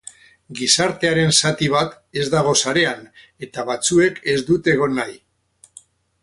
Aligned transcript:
Gizartearen 0.59 1.33
zati 1.41 1.67
bat 1.73 1.93
ez 2.21 2.23
dago 2.35 2.55
sarean 2.63 3.05
eta 3.49 3.67
batzuek 3.69 4.19
ez 4.35 4.37
dute 4.49 4.75
egon 4.79 4.99
nahi. 5.03 5.21